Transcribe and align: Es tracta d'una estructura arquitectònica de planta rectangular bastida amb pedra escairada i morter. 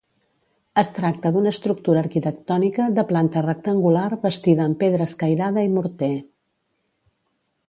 Es 0.81 0.87
tracta 0.95 1.31
d'una 1.35 1.51
estructura 1.55 2.01
arquitectònica 2.05 2.89
de 2.97 3.05
planta 3.11 3.45
rectangular 3.49 4.09
bastida 4.27 4.67
amb 4.67 4.83
pedra 4.83 5.11
escairada 5.11 5.69
i 5.69 5.73
morter. 5.79 6.15